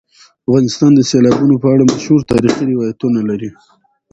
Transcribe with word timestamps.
افغانستان 0.47 0.91
د 0.95 1.01
سیلابونو 1.11 1.55
په 1.61 1.67
اړه 1.73 1.83
مشهور 1.91 2.21
تاریخی 2.31 2.63
روایتونه 2.71 3.19
لري. 3.29 3.49